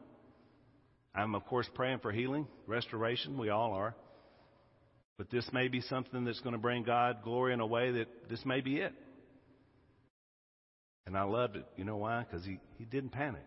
I'm, 1.14 1.34
of 1.34 1.44
course, 1.44 1.68
praying 1.74 1.98
for 1.98 2.10
healing, 2.10 2.46
restoration. 2.66 3.38
We 3.38 3.50
all 3.50 3.72
are. 3.74 3.94
But 5.18 5.30
this 5.30 5.48
may 5.52 5.68
be 5.68 5.82
something 5.82 6.24
that's 6.24 6.40
going 6.40 6.54
to 6.54 6.58
bring 6.58 6.84
God 6.84 7.18
glory 7.22 7.52
in 7.52 7.60
a 7.60 7.66
way 7.66 7.92
that 7.92 8.06
this 8.30 8.44
may 8.46 8.60
be 8.60 8.78
it. 8.78 8.92
And 11.06 11.16
I 11.16 11.24
loved 11.24 11.56
it. 11.56 11.66
You 11.76 11.84
know 11.84 11.96
why? 11.96 12.24
Because 12.24 12.44
he, 12.44 12.58
he 12.78 12.84
didn't 12.84 13.10
panic. 13.10 13.42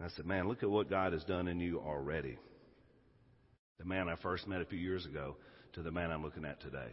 I 0.00 0.08
said, 0.16 0.26
man, 0.26 0.48
look 0.48 0.62
at 0.62 0.70
what 0.70 0.90
God 0.90 1.12
has 1.12 1.22
done 1.24 1.46
in 1.46 1.60
you 1.60 1.78
already. 1.78 2.36
The 3.78 3.84
man 3.84 4.08
I 4.08 4.16
first 4.16 4.48
met 4.48 4.60
a 4.60 4.64
few 4.64 4.78
years 4.78 5.06
ago 5.06 5.36
to 5.74 5.82
the 5.82 5.92
man 5.92 6.10
I'm 6.10 6.24
looking 6.24 6.44
at 6.44 6.60
today. 6.60 6.90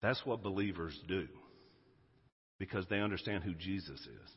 That's 0.00 0.24
what 0.24 0.42
believers 0.42 0.98
do 1.08 1.26
because 2.58 2.86
they 2.88 3.00
understand 3.00 3.42
who 3.42 3.54
Jesus 3.54 3.98
is. 4.00 4.30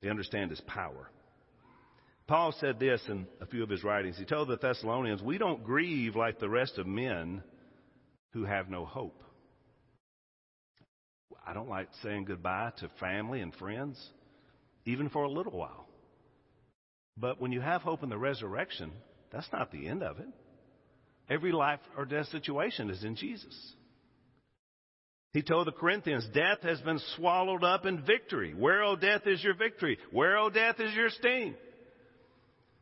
They 0.00 0.08
understand 0.08 0.50
his 0.50 0.60
power. 0.60 1.10
Paul 2.28 2.54
said 2.60 2.78
this 2.78 3.00
in 3.08 3.26
a 3.40 3.46
few 3.46 3.62
of 3.62 3.70
his 3.70 3.82
writings. 3.82 4.18
He 4.18 4.24
told 4.24 4.48
the 4.48 4.56
Thessalonians, 4.56 5.22
We 5.22 5.38
don't 5.38 5.64
grieve 5.64 6.14
like 6.14 6.38
the 6.38 6.48
rest 6.48 6.78
of 6.78 6.86
men 6.86 7.42
who 8.32 8.44
have 8.44 8.68
no 8.68 8.84
hope. 8.84 9.22
I 11.48 11.54
don't 11.54 11.70
like 11.70 11.88
saying 12.02 12.26
goodbye 12.26 12.72
to 12.80 12.90
family 13.00 13.40
and 13.40 13.54
friends, 13.54 13.98
even 14.84 15.08
for 15.08 15.22
a 15.22 15.30
little 15.30 15.52
while. 15.52 15.88
But 17.16 17.40
when 17.40 17.52
you 17.52 17.62
have 17.62 17.80
hope 17.80 18.02
in 18.02 18.10
the 18.10 18.18
resurrection, 18.18 18.92
that's 19.32 19.48
not 19.50 19.72
the 19.72 19.88
end 19.88 20.02
of 20.02 20.18
it. 20.18 20.28
Every 21.30 21.52
life 21.52 21.80
or 21.96 22.04
death 22.04 22.26
situation 22.26 22.90
is 22.90 23.02
in 23.02 23.16
Jesus. 23.16 23.54
He 25.32 25.42
told 25.42 25.66
the 25.66 25.72
Corinthians, 25.72 26.26
Death 26.34 26.60
has 26.62 26.82
been 26.82 27.00
swallowed 27.16 27.64
up 27.64 27.86
in 27.86 28.04
victory. 28.04 28.52
Where, 28.52 28.82
O 28.82 28.94
death, 28.94 29.26
is 29.26 29.42
your 29.42 29.54
victory? 29.54 29.98
Where, 30.10 30.36
O 30.36 30.50
death, 30.50 30.80
is 30.80 30.94
your 30.94 31.08
sting? 31.08 31.54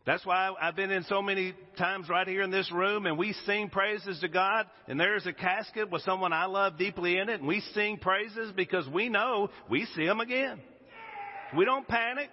That's 0.06 0.24
why 0.24 0.52
I've 0.60 0.76
been 0.76 0.92
in 0.92 1.02
so 1.04 1.20
many 1.20 1.52
times 1.76 2.08
right 2.08 2.28
here 2.28 2.42
in 2.42 2.52
this 2.52 2.70
room 2.70 3.06
and 3.06 3.18
we 3.18 3.32
sing 3.44 3.68
praises 3.68 4.20
to 4.20 4.28
God 4.28 4.66
and 4.86 5.00
there's 5.00 5.26
a 5.26 5.32
casket 5.32 5.90
with 5.90 6.02
someone 6.02 6.32
I 6.32 6.46
love 6.46 6.78
deeply 6.78 7.18
in 7.18 7.28
it 7.28 7.40
and 7.40 7.48
we 7.48 7.60
sing 7.74 7.98
praises 7.98 8.52
because 8.54 8.86
we 8.88 9.08
know 9.08 9.50
we 9.68 9.84
see 9.96 10.04
him 10.04 10.20
again. 10.20 10.60
We 11.56 11.64
don't 11.64 11.88
panic. 11.88 12.30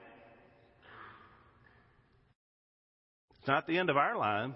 It's 3.39 3.47
not 3.47 3.65
the 3.65 3.79
end 3.79 3.89
of 3.89 3.97
our 3.97 4.15
line. 4.17 4.53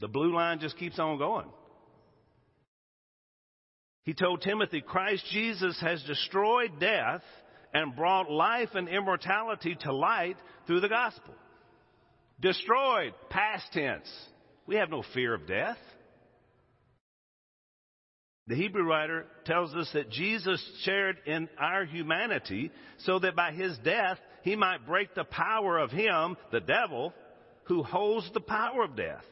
The 0.00 0.08
blue 0.08 0.34
line 0.34 0.60
just 0.60 0.78
keeps 0.78 0.98
on 0.98 1.18
going. 1.18 1.48
He 4.04 4.14
told 4.14 4.40
Timothy, 4.40 4.80
Christ 4.80 5.22
Jesus 5.32 5.78
has 5.82 6.02
destroyed 6.04 6.80
death 6.80 7.22
and 7.74 7.94
brought 7.94 8.30
life 8.30 8.70
and 8.74 8.88
immortality 8.88 9.76
to 9.80 9.92
light 9.92 10.36
through 10.66 10.80
the 10.80 10.88
gospel. 10.88 11.34
Destroyed, 12.40 13.14
past 13.30 13.64
tense. 13.72 14.08
We 14.66 14.76
have 14.76 14.90
no 14.90 15.02
fear 15.14 15.34
of 15.34 15.46
death. 15.46 15.78
The 18.46 18.56
Hebrew 18.56 18.82
writer 18.84 19.26
tells 19.46 19.74
us 19.74 19.88
that 19.94 20.10
Jesus 20.10 20.62
shared 20.82 21.16
in 21.26 21.48
our 21.58 21.86
humanity 21.86 22.70
so 22.98 23.18
that 23.20 23.36
by 23.36 23.52
his 23.52 23.76
death 23.78 24.18
he 24.42 24.54
might 24.54 24.86
break 24.86 25.14
the 25.14 25.24
power 25.24 25.78
of 25.78 25.90
him, 25.90 26.36
the 26.52 26.60
devil, 26.60 27.14
who 27.64 27.82
holds 27.82 28.30
the 28.34 28.40
power 28.40 28.84
of 28.84 28.96
death 28.96 29.24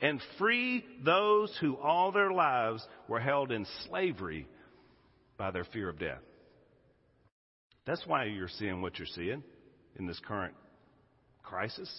and 0.00 0.20
free 0.38 0.84
those 1.04 1.56
who 1.60 1.76
all 1.76 2.12
their 2.12 2.32
lives 2.32 2.86
were 3.08 3.20
held 3.20 3.50
in 3.50 3.66
slavery 3.88 4.46
by 5.36 5.50
their 5.50 5.64
fear 5.64 5.88
of 5.88 5.98
death. 5.98 6.22
That's 7.84 8.06
why 8.06 8.26
you're 8.26 8.48
seeing 8.48 8.80
what 8.80 8.98
you're 8.98 9.06
seeing 9.06 9.42
in 9.98 10.06
this 10.06 10.20
current 10.26 10.54
crisis. 11.42 11.90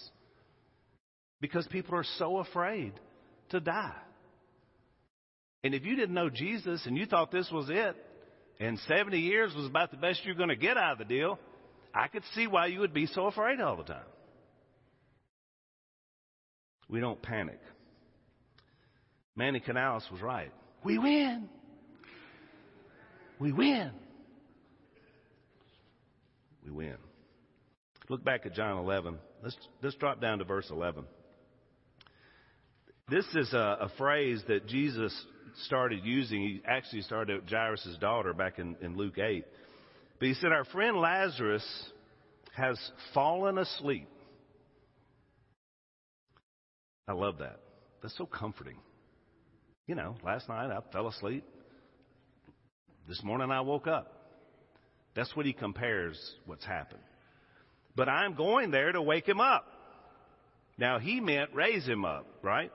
Because 1.44 1.68
people 1.68 1.96
are 1.96 2.06
so 2.20 2.38
afraid 2.38 2.94
to 3.50 3.60
die. 3.60 4.00
And 5.62 5.76
if 5.76 5.84
you 5.84 5.98
didn't 5.98 6.16
know 6.16 6.30
Jesus 6.30 6.86
and 6.86 6.98
you 6.98 7.06
thought 7.06 7.34
this 7.34 7.52
was 7.52 7.70
it, 7.70 7.98
and 8.62 8.80
70 8.88 9.20
years 9.20 9.54
was 9.54 9.66
about 9.66 9.92
the 9.92 9.98
best 9.98 10.22
you're 10.24 10.36
going 10.36 10.48
to 10.48 10.56
get 10.56 10.78
out 10.78 10.94
of 10.94 10.98
the 11.00 11.04
deal, 11.04 11.38
I 11.94 12.08
could 12.08 12.24
see 12.34 12.48
why 12.48 12.68
you 12.68 12.80
would 12.80 12.94
be 12.94 13.08
so 13.08 13.26
afraid 13.26 13.60
all 13.60 13.76
the 13.76 13.84
time. 13.84 14.06
We 16.88 17.02
don't 17.02 17.22
panic. 17.22 17.60
Manny 19.36 19.60
Canales 19.60 20.08
was 20.10 20.22
right. 20.22 20.54
We 20.86 20.98
win. 20.98 21.50
We 23.38 23.52
win. 23.52 23.92
We 26.64 26.72
win. 26.72 26.96
Look 28.08 28.24
back 28.24 28.46
at 28.46 28.54
John 28.54 28.78
11. 28.78 29.18
Let's, 29.44 29.58
let's 29.82 29.96
drop 29.98 30.22
down 30.22 30.38
to 30.38 30.46
verse 30.46 30.70
11. 30.72 31.04
This 33.10 33.26
is 33.36 33.54
a, 33.54 33.78
a 33.82 33.90
phrase 33.98 34.42
that 34.48 34.68
Jesus 34.68 35.14
started 35.66 36.00
using. 36.04 36.42
He 36.42 36.62
actually 36.66 37.02
started 37.02 37.42
with 37.42 37.50
Jairus' 37.50 37.98
daughter 38.00 38.34
back 38.34 38.60
in, 38.60 38.76
in 38.82 38.96
Luke 38.96 39.18
8. 39.18 39.46
But 40.20 40.28
he 40.28 40.34
said, 40.36 40.52
Our 40.52 40.66
friend 40.66 40.98
Lazarus 40.98 41.66
has 42.56 42.80
fallen 43.14 43.58
asleep. 43.58 44.08
I 47.08 47.14
love 47.14 47.40
that. 47.40 47.60
That's 48.02 48.18
so 48.18 48.26
comforting. 48.26 48.78
You 49.88 49.96
know, 49.96 50.16
last 50.24 50.48
night 50.48 50.72
I 50.72 50.80
fell 50.94 51.08
asleep. 51.08 51.44
This 53.08 53.22
morning 53.22 53.52
I 53.52 53.62
woke 53.62 53.88
up. 53.88 54.14
That's 55.14 55.36
what 55.36 55.46
he 55.46 55.52
compares 55.52 56.18
what's 56.46 56.66
happened. 56.66 57.02
But 57.96 58.08
I'm 58.08 58.36
going 58.36 58.72
there 58.72 58.94
to 58.94 59.02
wake 59.02 59.28
him 59.28 59.42
up. 59.42 59.66
Now 60.78 61.00
he 61.00 61.20
meant 61.20 61.54
raise 61.54 61.86
him 61.86 62.06
up, 62.06 62.26
right? 62.42 62.72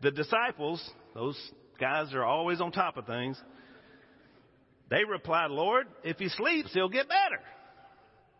The 0.00 0.10
disciples, 0.10 0.82
those 1.14 1.36
guys 1.80 2.14
are 2.14 2.24
always 2.24 2.60
on 2.60 2.72
top 2.72 2.96
of 2.96 3.06
things. 3.06 3.40
They 4.90 5.04
replied, 5.04 5.50
Lord, 5.50 5.86
if 6.04 6.18
he 6.18 6.28
sleeps, 6.28 6.72
he'll 6.72 6.88
get 6.88 7.08
better. 7.08 7.42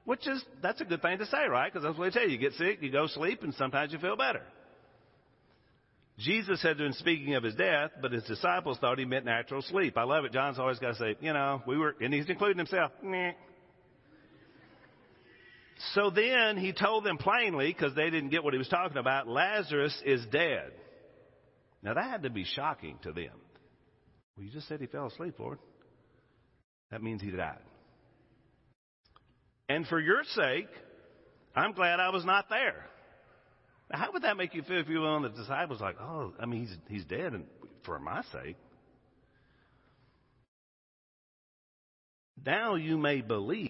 Which 0.05 0.27
is, 0.27 0.43
that's 0.63 0.81
a 0.81 0.85
good 0.85 1.03
thing 1.03 1.19
to 1.19 1.27
say, 1.27 1.47
right? 1.51 1.71
Because 1.71 1.85
that's 1.85 1.99
what 1.99 2.07
they 2.07 2.19
tell 2.19 2.27
you. 2.27 2.33
You 2.33 2.39
get 2.39 2.55
sick, 2.55 2.79
you 2.81 2.91
go 2.91 3.07
sleep, 3.07 3.43
and 3.43 3.53
sometimes 3.55 3.93
you 3.93 3.99
feel 3.99 4.17
better. 4.17 4.43
Jesus 6.19 6.63
had 6.63 6.79
been 6.79 6.95
speaking 6.95 7.35
of 7.35 7.43
his 7.43 7.55
death, 7.55 7.91
but 8.01 8.11
his 8.13 8.25
disciples 8.25 8.79
thought 8.79 8.99
he 8.99 9.05
meant 9.05 9.25
natural 9.25 9.63
sleep. 9.63 9.97
I 9.97 10.05
love 10.05 10.25
it. 10.25 10.33
John's 10.33 10.59
always 10.59 10.79
got 10.79 10.93
to 10.93 10.95
say, 10.97 11.17
you 11.21 11.33
know, 11.33 11.63
we 11.67 11.77
were, 11.77 11.95
and 12.01 12.13
he's 12.13 12.29
including 12.29 12.59
himself. 12.59 12.91
Meh. 13.03 13.33
So 15.95 16.11
then 16.11 16.57
he 16.57 16.73
told 16.73 17.05
them 17.05 17.19
plainly, 17.19 17.73
because 17.73 17.95
they 17.95 18.11
didn't 18.11 18.31
get 18.31 18.43
what 18.43 18.53
he 18.53 18.59
was 18.59 18.69
talking 18.69 18.97
about, 18.97 19.29
Lazarus 19.29 19.97
is 20.05 20.25
dead. 20.33 20.73
Now 21.83 21.95
that 21.95 22.11
had 22.11 22.23
to 22.25 22.31
be 22.31 22.45
shocking 22.45 22.99
to 23.03 23.13
them. 23.13 23.33
Well, 24.37 24.45
you 24.45 24.51
just 24.51 24.69
said 24.69 24.81
he 24.81 24.87
fell 24.87 25.07
asleep, 25.07 25.35
Lord. 25.39 25.59
That 26.91 27.03
means 27.03 27.21
he 27.21 27.31
died. 27.31 27.59
And 29.69 29.87
for 29.87 30.01
your 30.01 30.23
sake, 30.25 30.69
I'm 31.55 31.73
glad 31.73 32.01
I 32.01 32.11
was 32.11 32.25
not 32.25 32.49
there. 32.49 32.87
Now, 33.91 33.99
how 33.99 34.13
would 34.13 34.23
that 34.23 34.37
make 34.37 34.55
you 34.55 34.63
feel 34.63 34.81
if 34.81 34.89
you 34.89 35.01
were 35.01 35.09
on 35.09 35.23
the 35.23 35.29
disciples 35.31 35.81
like, 35.81 35.97
oh, 36.01 36.33
I 36.41 36.47
mean, 36.47 36.67
he's, 36.67 36.77
he's 36.89 37.05
dead 37.05 37.33
and 37.33 37.45
for 37.85 37.99
my 37.99 38.23
sake? 38.33 38.57
Now 42.45 42.77
you 42.77 42.97
may 42.97 43.21
believe. 43.21 43.68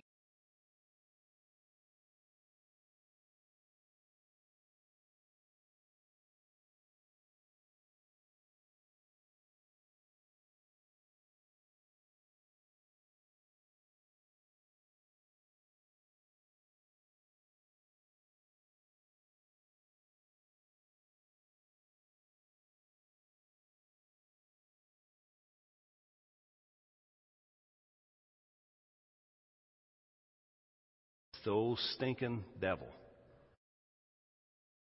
Old 31.48 31.78
stinking 31.94 32.44
devil. 32.60 32.86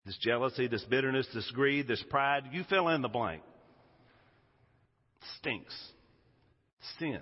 This 0.07 0.19
jealousy, 0.19 0.67
this 0.67 0.85
bitterness, 0.85 1.27
this 1.35 1.51
greed, 1.53 1.87
this 1.87 2.03
pride, 2.09 2.45
you 2.53 2.65
fill 2.69 2.89
in 2.89 3.03
the 3.03 3.09
blank. 3.09 3.43
Stinks. 5.39 5.75
Sin. 6.99 7.21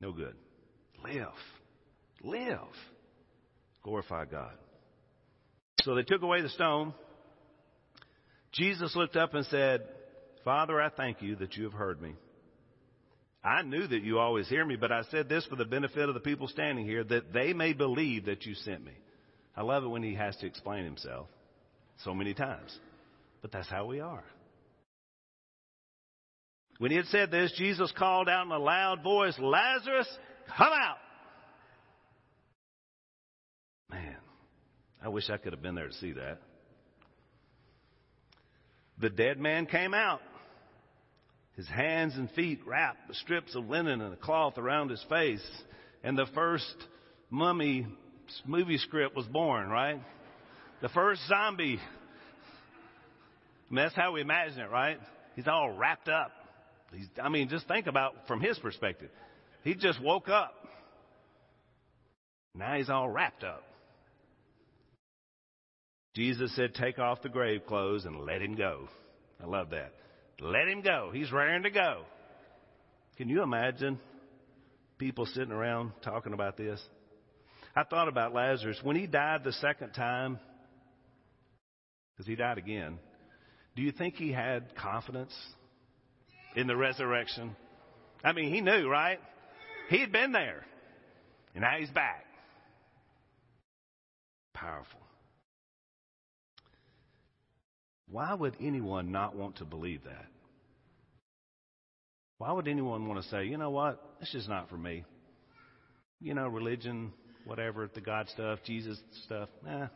No 0.00 0.12
good. 0.12 0.34
Live. 1.04 1.28
Live. 2.22 2.58
Glorify 3.82 4.24
God. 4.24 4.54
So 5.82 5.94
they 5.94 6.02
took 6.02 6.22
away 6.22 6.40
the 6.40 6.48
stone. 6.48 6.94
Jesus 8.52 8.96
looked 8.96 9.16
up 9.16 9.34
and 9.34 9.44
said, 9.46 9.82
Father, 10.44 10.80
I 10.80 10.88
thank 10.88 11.20
you 11.20 11.36
that 11.36 11.56
you 11.56 11.64
have 11.64 11.72
heard 11.72 12.00
me. 12.00 12.14
I 13.44 13.60
knew 13.60 13.86
that 13.86 14.02
you 14.02 14.18
always 14.18 14.48
hear 14.48 14.64
me, 14.64 14.76
but 14.76 14.90
I 14.90 15.02
said 15.10 15.28
this 15.28 15.44
for 15.46 15.56
the 15.56 15.66
benefit 15.66 16.08
of 16.08 16.14
the 16.14 16.20
people 16.20 16.48
standing 16.48 16.86
here, 16.86 17.04
that 17.04 17.32
they 17.34 17.52
may 17.52 17.74
believe 17.74 18.24
that 18.24 18.46
you 18.46 18.54
sent 18.54 18.82
me. 18.82 18.92
I 19.54 19.62
love 19.62 19.84
it 19.84 19.88
when 19.88 20.02
he 20.02 20.14
has 20.14 20.34
to 20.36 20.46
explain 20.46 20.84
himself 20.84 21.26
so 22.02 22.14
many 22.14 22.32
times. 22.32 22.76
But 23.42 23.52
that's 23.52 23.68
how 23.68 23.84
we 23.84 24.00
are. 24.00 24.24
When 26.78 26.90
he 26.90 26.96
had 26.96 27.06
said 27.06 27.30
this, 27.30 27.52
Jesus 27.56 27.92
called 27.96 28.28
out 28.28 28.46
in 28.46 28.52
a 28.52 28.58
loud 28.58 29.02
voice, 29.02 29.38
Lazarus, 29.38 30.08
come 30.56 30.72
out! 30.72 30.96
Man, 33.90 34.16
I 35.02 35.08
wish 35.08 35.28
I 35.28 35.36
could 35.36 35.52
have 35.52 35.62
been 35.62 35.74
there 35.74 35.88
to 35.88 35.94
see 35.94 36.12
that. 36.12 36.40
The 38.98 39.10
dead 39.10 39.38
man 39.38 39.66
came 39.66 39.92
out, 39.92 40.20
his 41.56 41.68
hands 41.68 42.14
and 42.16 42.30
feet 42.32 42.60
wrapped 42.66 43.08
with 43.08 43.16
strips 43.18 43.54
of 43.54 43.68
linen 43.68 44.00
and 44.00 44.12
a 44.12 44.16
cloth 44.16 44.58
around 44.58 44.90
his 44.90 45.04
face, 45.08 45.46
and 46.02 46.18
the 46.18 46.26
first 46.34 46.74
mummy 47.30 47.86
movie 48.44 48.78
script 48.78 49.14
was 49.14 49.26
born, 49.26 49.68
right? 49.68 50.00
The 50.82 50.88
first 50.88 51.20
zombie. 51.28 51.78
I 53.70 53.74
mean, 53.74 53.84
that's 53.84 53.94
how 53.94 54.12
we 54.12 54.20
imagine 54.20 54.60
it, 54.60 54.70
right? 54.70 54.98
He's 55.36 55.48
all 55.48 55.70
wrapped 55.70 56.08
up. 56.08 56.32
He's, 56.92 57.08
I 57.22 57.28
mean, 57.28 57.48
just 57.48 57.66
think 57.68 57.86
about 57.86 58.14
from 58.26 58.40
his 58.40 58.58
perspective. 58.58 59.10
He 59.62 59.74
just 59.74 60.00
woke 60.02 60.28
up. 60.28 60.54
Now 62.54 62.76
he's 62.76 62.90
all 62.90 63.08
wrapped 63.08 63.42
up. 63.42 63.64
Jesus 66.14 66.54
said, 66.54 66.74
Take 66.74 66.98
off 66.98 67.22
the 67.22 67.28
grave 67.28 67.66
clothes 67.66 68.04
and 68.04 68.20
let 68.20 68.40
him 68.40 68.54
go. 68.54 68.88
I 69.42 69.46
love 69.46 69.70
that. 69.70 69.92
Let 70.44 70.68
him 70.68 70.82
go. 70.82 71.10
He's 71.10 71.32
raring 71.32 71.62
to 71.62 71.70
go. 71.70 72.02
Can 73.16 73.30
you 73.30 73.42
imagine 73.42 73.98
people 74.98 75.24
sitting 75.24 75.50
around 75.50 75.92
talking 76.02 76.34
about 76.34 76.58
this? 76.58 76.78
I 77.74 77.84
thought 77.84 78.08
about 78.08 78.34
Lazarus. 78.34 78.78
When 78.82 78.94
he 78.94 79.06
died 79.06 79.42
the 79.42 79.54
second 79.54 79.92
time, 79.92 80.38
because 82.12 82.26
he 82.26 82.36
died 82.36 82.58
again, 82.58 82.98
do 83.74 83.80
you 83.80 83.90
think 83.90 84.16
he 84.16 84.32
had 84.32 84.76
confidence 84.76 85.34
in 86.54 86.66
the 86.66 86.76
resurrection? 86.76 87.56
I 88.22 88.32
mean, 88.32 88.52
he 88.52 88.60
knew, 88.60 88.86
right? 88.86 89.20
He'd 89.88 90.12
been 90.12 90.32
there. 90.32 90.66
And 91.54 91.62
now 91.62 91.78
he's 91.78 91.90
back. 91.90 92.26
Powerful. 94.52 95.00
Why 98.14 98.32
would 98.32 98.54
anyone 98.60 99.10
not 99.10 99.34
want 99.34 99.56
to 99.56 99.64
believe 99.64 100.04
that? 100.04 100.26
Why 102.38 102.52
would 102.52 102.68
anyone 102.68 103.08
want 103.08 103.20
to 103.20 103.28
say, 103.28 103.46
you 103.46 103.58
know 103.58 103.70
what, 103.70 104.00
this 104.20 104.32
is 104.36 104.46
not 104.46 104.70
for 104.70 104.76
me? 104.76 105.02
You 106.20 106.34
know, 106.34 106.46
religion, 106.46 107.12
whatever, 107.44 107.90
the 107.92 108.00
God 108.00 108.28
stuff, 108.28 108.60
Jesus 108.64 109.00
stuff, 109.24 109.48
nah. 109.66 109.88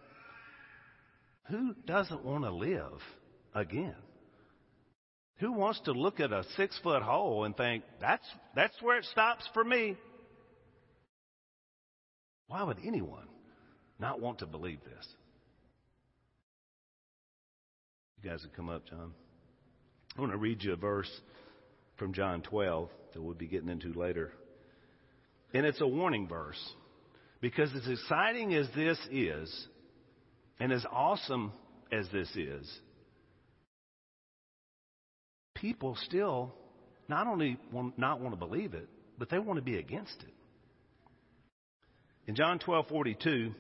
Who 1.47 1.77
doesn't 1.87 2.25
want 2.25 2.43
to 2.43 2.51
live 2.51 3.01
again? 3.55 3.95
Who 5.37 5.53
wants 5.53 5.79
to 5.85 5.93
look 5.93 6.19
at 6.19 6.33
a 6.33 6.43
six 6.57 6.77
foot 6.83 7.05
hole 7.05 7.45
and 7.45 7.57
think, 7.57 7.85
that's, 8.01 8.27
that's 8.57 8.75
where 8.83 8.99
it 8.99 9.05
stops 9.05 9.49
for 9.55 9.63
me? 9.63 9.97
Why 12.49 12.65
would 12.65 12.79
anyone 12.85 13.29
not 14.01 14.21
want 14.21 14.41
to 14.41 14.47
believe 14.47 14.81
this? 14.83 15.07
You 18.23 18.31
guys 18.31 18.43
would 18.43 18.55
come 18.55 18.69
up, 18.69 18.87
John. 18.89 19.13
I 20.17 20.21
want 20.21 20.33
to 20.33 20.39
read 20.39 20.63
you 20.63 20.73
a 20.73 20.77
verse 20.77 21.11
from 21.97 22.13
John 22.13 22.43
12 22.43 22.89
that 23.15 23.23
we'll 23.23 23.35
be 23.35 23.47
getting 23.47 23.69
into 23.69 23.93
later. 23.93 24.33
And 25.55 25.65
it's 25.65 25.81
a 25.81 25.87
warning 25.87 26.27
verse. 26.27 26.59
Because 27.41 27.71
as 27.75 27.87
exciting 27.89 28.55
as 28.55 28.67
this 28.75 28.99
is, 29.11 29.69
and 30.59 30.73
as 30.73 30.85
awesome 30.91 31.53
as 31.93 32.09
this 32.13 32.29
is, 32.35 32.69
people 35.55 35.97
still 36.07 36.53
not 37.09 37.29
only 37.29 37.57
want, 37.73 37.97
not 37.99 38.21
want 38.21 38.33
to 38.35 38.39
believe 38.39 38.75
it, 38.75 38.89
but 39.19 39.31
they 39.31 39.39
want 39.39 39.59
to 39.59 39.63
be 39.63 39.79
against 39.79 40.21
it. 40.23 40.35
In 42.27 42.35
John 42.35 42.59
12:42 42.59 43.55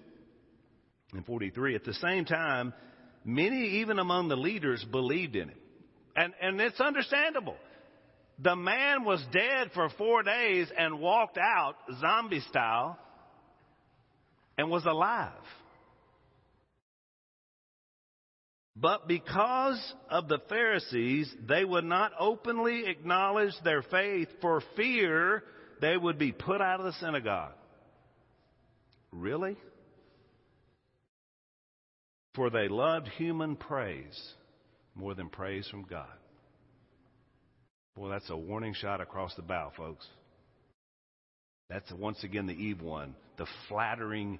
and 1.12 1.24
43, 1.24 1.74
at 1.74 1.84
the 1.84 1.94
same 1.94 2.24
time, 2.24 2.74
Many, 3.28 3.80
even 3.80 3.98
among 3.98 4.28
the 4.28 4.38
leaders, 4.38 4.82
believed 4.90 5.36
in 5.36 5.50
him. 5.50 5.58
And, 6.16 6.32
and 6.40 6.58
it's 6.62 6.80
understandable. 6.80 7.56
The 8.38 8.56
man 8.56 9.04
was 9.04 9.22
dead 9.30 9.70
for 9.74 9.90
four 9.98 10.22
days 10.22 10.68
and 10.78 10.98
walked 10.98 11.36
out 11.36 11.74
zombie 12.00 12.40
style 12.48 12.98
and 14.56 14.70
was 14.70 14.86
alive. 14.86 15.32
But 18.74 19.06
because 19.06 19.92
of 20.08 20.28
the 20.28 20.38
Pharisees, 20.48 21.30
they 21.46 21.66
would 21.66 21.84
not 21.84 22.12
openly 22.18 22.86
acknowledge 22.86 23.52
their 23.62 23.82
faith 23.82 24.28
for 24.40 24.62
fear 24.74 25.44
they 25.82 25.98
would 25.98 26.18
be 26.18 26.32
put 26.32 26.62
out 26.62 26.80
of 26.80 26.86
the 26.86 26.98
synagogue. 26.98 27.52
Really? 29.12 29.58
For 32.38 32.50
they 32.50 32.68
loved 32.68 33.08
human 33.08 33.56
praise 33.56 34.16
more 34.94 35.12
than 35.12 35.28
praise 35.28 35.66
from 35.68 35.82
God. 35.82 36.06
Boy, 37.96 38.10
that's 38.10 38.30
a 38.30 38.36
warning 38.36 38.74
shot 38.74 39.00
across 39.00 39.34
the 39.34 39.42
bow, 39.42 39.72
folks. 39.76 40.06
That's 41.68 41.90
once 41.90 42.22
again 42.22 42.46
the 42.46 42.52
Eve 42.52 42.80
one, 42.80 43.16
the 43.38 43.46
flattering, 43.68 44.38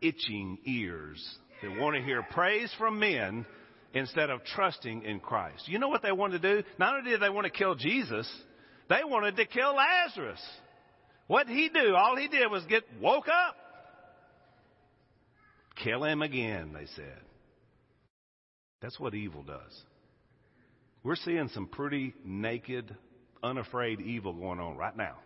itching 0.00 0.58
ears 0.66 1.24
that 1.62 1.78
want 1.78 1.94
to 1.94 2.02
hear 2.02 2.24
praise 2.24 2.74
from 2.76 2.98
men 2.98 3.46
instead 3.94 4.30
of 4.30 4.42
trusting 4.56 5.04
in 5.04 5.20
Christ. 5.20 5.68
You 5.68 5.78
know 5.78 5.88
what 5.88 6.02
they 6.02 6.10
wanted 6.10 6.42
to 6.42 6.56
do? 6.56 6.68
Not 6.76 6.96
only 6.96 7.12
did 7.12 7.22
they 7.22 7.30
want 7.30 7.44
to 7.44 7.52
kill 7.52 7.76
Jesus, 7.76 8.28
they 8.88 9.02
wanted 9.04 9.36
to 9.36 9.46
kill 9.46 9.76
Lazarus. 9.76 10.44
What 11.28 11.46
did 11.46 11.54
he 11.56 11.68
do? 11.68 11.94
All 11.94 12.16
he 12.16 12.26
did 12.26 12.50
was 12.50 12.64
get 12.64 12.82
woke 13.00 13.28
up. 13.28 13.54
Kill 15.84 16.02
him 16.02 16.20
again, 16.20 16.72
they 16.72 16.86
said. 16.96 17.27
That's 18.80 18.98
what 18.98 19.14
evil 19.14 19.42
does. 19.42 19.82
We're 21.02 21.16
seeing 21.16 21.48
some 21.48 21.66
pretty 21.66 22.14
naked, 22.24 22.94
unafraid 23.42 24.00
evil 24.00 24.32
going 24.32 24.60
on 24.60 24.76
right 24.76 24.96
now. 24.96 25.16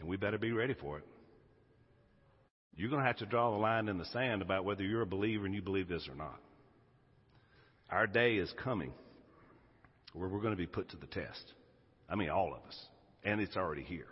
And 0.00 0.08
we 0.08 0.16
better 0.16 0.38
be 0.38 0.52
ready 0.52 0.74
for 0.74 0.98
it. 0.98 1.04
You're 2.76 2.90
going 2.90 3.02
to 3.02 3.06
have 3.06 3.18
to 3.18 3.26
draw 3.26 3.52
the 3.52 3.58
line 3.58 3.88
in 3.88 3.98
the 3.98 4.04
sand 4.06 4.42
about 4.42 4.64
whether 4.64 4.82
you're 4.82 5.02
a 5.02 5.06
believer 5.06 5.46
and 5.46 5.54
you 5.54 5.62
believe 5.62 5.88
this 5.88 6.08
or 6.08 6.16
not. 6.16 6.40
Our 7.90 8.06
day 8.06 8.36
is 8.36 8.52
coming 8.62 8.92
where 10.12 10.28
we're 10.28 10.40
going 10.40 10.52
to 10.52 10.56
be 10.56 10.66
put 10.66 10.88
to 10.90 10.96
the 10.96 11.06
test. 11.06 11.52
I 12.08 12.16
mean, 12.16 12.30
all 12.30 12.54
of 12.54 12.66
us. 12.66 12.78
And 13.22 13.40
it's 13.40 13.56
already 13.56 13.82
here. 13.82 14.08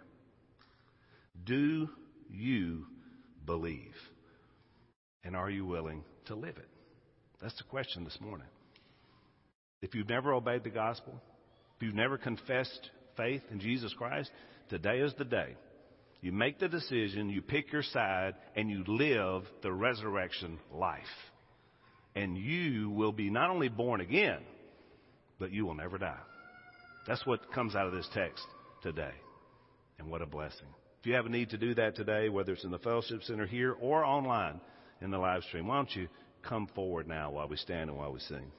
Do 1.44 1.88
you 2.30 2.86
believe? 3.44 3.94
And 5.24 5.34
are 5.34 5.50
you 5.50 5.66
willing 5.66 6.04
to 6.26 6.34
live 6.34 6.56
it? 6.56 6.68
That's 7.42 7.56
the 7.58 7.64
question 7.64 8.04
this 8.04 8.18
morning. 8.20 8.46
If 9.80 9.96
you've 9.96 10.08
never 10.08 10.32
obeyed 10.32 10.62
the 10.62 10.70
gospel, 10.70 11.12
if 11.76 11.82
you've 11.82 11.94
never 11.94 12.16
confessed 12.16 12.90
faith 13.16 13.42
in 13.50 13.58
Jesus 13.58 13.92
Christ, 13.98 14.30
today 14.68 15.00
is 15.00 15.12
the 15.18 15.24
day. 15.24 15.56
You 16.20 16.30
make 16.30 16.60
the 16.60 16.68
decision, 16.68 17.30
you 17.30 17.42
pick 17.42 17.72
your 17.72 17.82
side, 17.82 18.34
and 18.54 18.70
you 18.70 18.84
live 18.86 19.42
the 19.62 19.72
resurrection 19.72 20.60
life. 20.72 21.02
And 22.14 22.38
you 22.38 22.90
will 22.90 23.10
be 23.10 23.28
not 23.28 23.50
only 23.50 23.68
born 23.68 24.00
again, 24.00 24.38
but 25.40 25.50
you 25.50 25.66
will 25.66 25.74
never 25.74 25.98
die. 25.98 26.20
That's 27.08 27.26
what 27.26 27.52
comes 27.52 27.74
out 27.74 27.88
of 27.88 27.92
this 27.92 28.08
text 28.14 28.46
today. 28.84 29.14
And 29.98 30.08
what 30.08 30.22
a 30.22 30.26
blessing. 30.26 30.68
If 31.00 31.06
you 31.06 31.14
have 31.14 31.26
a 31.26 31.30
need 31.30 31.50
to 31.50 31.58
do 31.58 31.74
that 31.74 31.96
today, 31.96 32.28
whether 32.28 32.52
it's 32.52 32.62
in 32.62 32.70
the 32.70 32.78
fellowship 32.78 33.24
center 33.24 33.46
here 33.46 33.72
or 33.80 34.04
online 34.04 34.60
in 35.00 35.10
the 35.10 35.18
live 35.18 35.42
stream, 35.42 35.66
why 35.66 35.76
don't 35.76 35.96
you 35.96 36.06
come 36.42 36.66
forward 36.74 37.06
now 37.08 37.30
while 37.30 37.48
we 37.48 37.56
stand 37.56 37.90
and 37.90 37.98
while 37.98 38.12
we 38.12 38.20
sing? 38.20 38.50